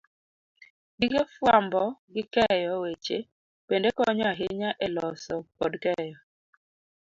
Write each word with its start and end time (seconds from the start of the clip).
Gige 0.99 1.21
fwambo 1.33 1.83
gi 2.13 2.23
keyo 2.33 2.73
weche 2.83 3.17
bende 3.67 3.89
konyo 3.97 4.25
ahinya 4.33 4.69
e 4.85 4.87
loso 4.95 5.35
kod 5.57 5.73
keyo 5.83 6.17